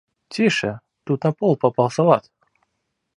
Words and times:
Тише, 0.33 0.79
тут 1.03 1.23
на 1.27 1.31
пол 1.31 1.53
попал 1.63 1.91
салат! 1.99 2.23